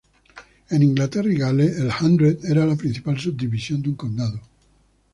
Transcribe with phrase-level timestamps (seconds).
[0.71, 4.41] En Inglaterra y Gales el "hundred" era la principal subdivisión de un condado.